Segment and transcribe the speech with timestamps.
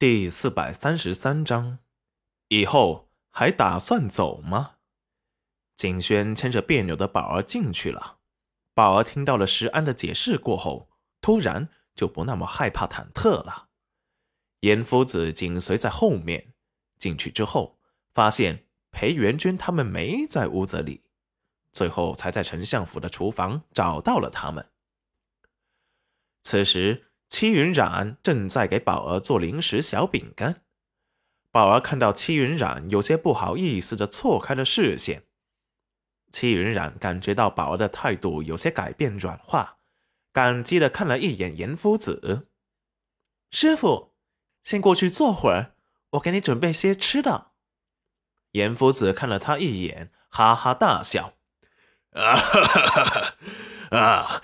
[0.00, 1.78] 第四百三十三章，
[2.48, 4.76] 以后还打算走吗？
[5.76, 8.20] 景轩牵着别扭的宝儿进去了。
[8.72, 10.88] 宝儿听到了石安的解释过后，
[11.20, 13.68] 突然就不那么害怕忐忑了。
[14.60, 16.54] 严夫子紧随在后面。
[16.98, 17.78] 进去之后，
[18.14, 21.04] 发现裴元君他们没在屋子里，
[21.72, 24.70] 最后才在丞相府的厨房找到了他们。
[26.42, 27.08] 此时。
[27.30, 30.62] 戚云染正在给宝儿做零食小饼干，
[31.52, 35.22] 宝儿看到戚云染有些不好意思的错开了视线。
[36.32, 39.78] 戚云染感觉到宝儿的态度有些改变软化，
[40.32, 42.48] 感激的看了一眼严夫子
[43.50, 44.12] ：“师傅，
[44.64, 45.74] 先过去坐会儿，
[46.10, 47.52] 我给你准备些吃的。”
[48.52, 51.34] 严夫子看了他一眼，哈哈大笑
[52.10, 54.42] ：“啊哈哈哈啊！”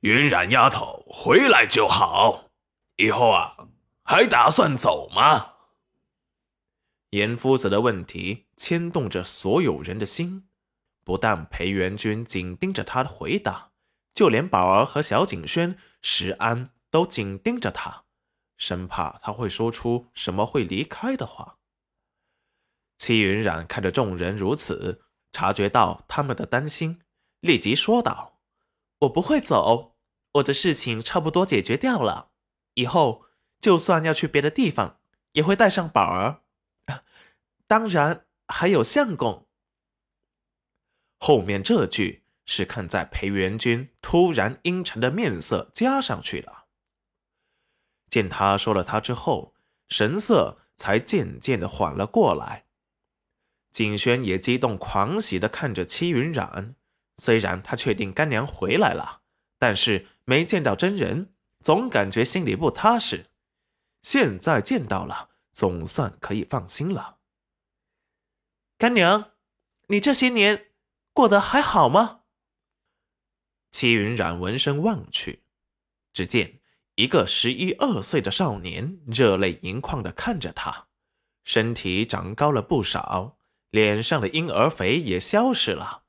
[0.00, 2.50] 云染丫头回来就好，
[2.96, 3.68] 以后啊，
[4.04, 5.54] 还打算走吗？
[7.10, 10.48] 严夫子的问题牵动着所有人的心，
[11.04, 13.70] 不但裴元君紧盯着他的回答，
[14.14, 18.04] 就连宝儿和小景轩、石安都紧盯着他，
[18.56, 21.56] 生怕他会说出什么会离开的话。
[22.98, 27.00] 戚云染看着众人如此，察觉到他们的担心，
[27.40, 28.37] 立即说道。
[29.00, 29.96] 我不会走，
[30.32, 32.30] 我的事情差不多解决掉了。
[32.74, 33.24] 以后
[33.60, 35.00] 就算要去别的地方，
[35.32, 36.42] 也会带上宝儿，
[37.66, 39.46] 当然还有相公。
[41.18, 46.66] 后面这句是看在裴元君突然阴沉的面色加上去了。
[48.08, 49.54] 见他说了他之后，
[49.88, 52.66] 神色才渐渐的缓了过来。
[53.70, 56.74] 景轩也激动狂喜的看着戚云染。
[57.18, 59.22] 虽然他确定干娘回来了，
[59.58, 63.26] 但是没见到真人，总感觉心里不踏实。
[64.02, 67.18] 现在见到了，总算可以放心了。
[68.78, 69.32] 干娘，
[69.88, 70.66] 你这些年
[71.12, 72.20] 过得还好吗？
[73.72, 75.42] 齐云染闻声望去，
[76.12, 76.60] 只见
[76.94, 80.86] 一个十一二岁的少年热泪盈眶的看着他，
[81.44, 83.38] 身体长高了不少，
[83.70, 86.04] 脸上的婴儿肥也消失了。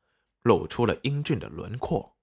[0.49, 2.17] 露出了英俊的轮廓，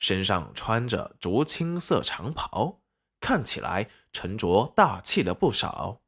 [0.00, 2.80] 身上穿着竹青色长袍，
[3.20, 6.00] 看起来沉着大气了不少。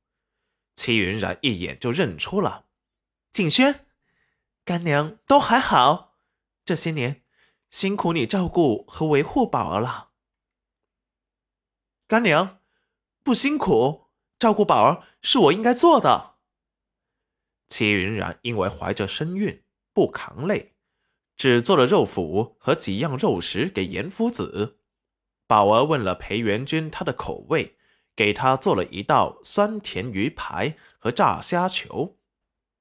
[0.74, 2.66] 戚云然一眼就认出了
[3.30, 3.86] 景轩，
[4.64, 6.16] 干娘都还好，
[6.64, 7.22] 这些年
[7.70, 10.10] 辛苦你照顾和维护宝儿了。
[12.08, 12.58] 干娘
[13.22, 16.34] 不辛苦，照顾宝儿是我应该做的。
[17.68, 19.62] 戚云然因为怀着身孕，
[19.92, 20.74] 不扛累。
[21.36, 24.78] 只做了肉脯和几样肉食给严夫子。
[25.46, 27.76] 宝儿问了裴元君他的口味，
[28.14, 32.18] 给他做了一道酸甜鱼排和炸虾球。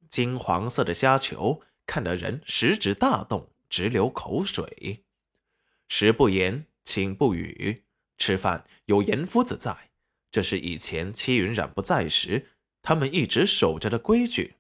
[0.10, 5.04] 金黄色的虾球看得人食指大动，直流口水。
[5.88, 7.86] 食不言，寝不语。
[8.18, 9.90] 吃饭有严夫子在，
[10.32, 12.50] 这是以前戚云染不在时
[12.84, 14.58] 他们一直守着的规矩。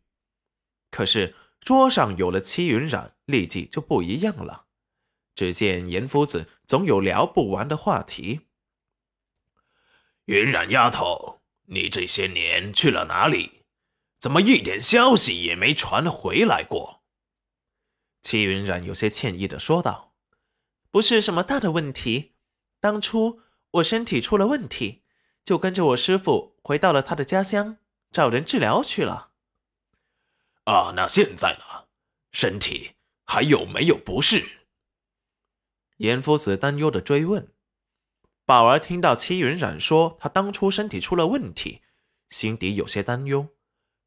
[0.90, 1.36] 可是。
[1.62, 4.66] 桌上有了戚云染，立即就不一样了。
[5.34, 8.42] 只见严夫子总有聊不完的话题。
[10.26, 13.64] 云染丫头，你这些年去了哪里？
[14.20, 17.04] 怎么一点消息也没传回来过？
[18.22, 20.14] 戚云染有些歉意的说道
[20.92, 22.34] ：“不是什么大的问题，
[22.80, 23.42] 当初
[23.72, 25.04] 我身体出了问题，
[25.44, 27.78] 就跟着我师傅回到了他的家乡，
[28.12, 29.31] 找人治疗去了。”
[30.66, 31.88] 啊，那现在呢？
[32.32, 32.94] 身体
[33.26, 34.60] 还有没有不适？
[35.98, 37.52] 严夫子担忧的追问。
[38.46, 41.82] 宝儿听到戚云染说他当初身体出了问题，
[42.30, 43.50] 心底有些担忧，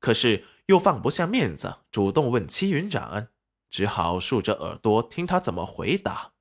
[0.00, 3.28] 可是又放不下面子，主动问戚云染，
[3.70, 6.32] 只好竖着耳朵听他怎么回答。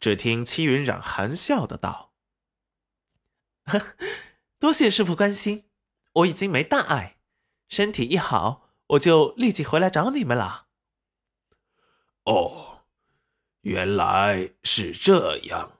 [0.00, 2.12] 只听戚云染含笑的道
[4.58, 5.68] ：“多谢师傅关心，
[6.12, 7.16] 我已经没大碍，
[7.68, 10.66] 身体一好。”我就立即回来找你们了。
[12.24, 12.82] 哦，
[13.62, 15.78] 原来是这样，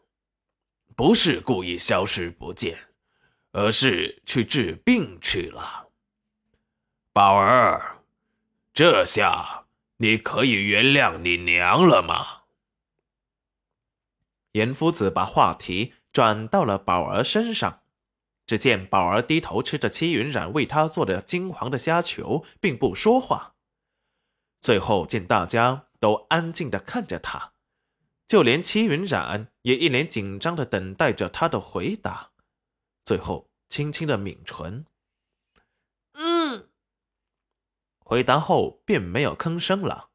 [0.97, 2.89] 不是故意消失不见，
[3.53, 5.91] 而是去治病去了。
[7.13, 8.03] 宝儿，
[8.73, 9.67] 这下
[9.99, 12.43] 你可以原谅你娘了吗？
[14.53, 17.84] 严夫子把话题转到了宝儿身上。
[18.47, 23.55] 只见宝儿低头吃着戚云染为他做的金黄的虾球，并不说话。
[24.61, 27.55] 最后见大家都安静的看着他，
[28.27, 32.33] 就连戚云染也一脸紧张的等待着他的回答。
[33.05, 34.87] 最后轻轻的抿唇，
[36.13, 36.69] 嗯
[37.99, 40.11] 回答后便没有吭声了。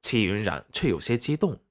[0.00, 1.62] 戚云染却有些激动，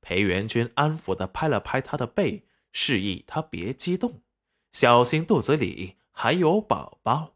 [0.00, 4.22] 裴元君安抚的拍了拍他的背，示意他别激动，
[4.78, 7.35] 小心肚子里还有宝宝。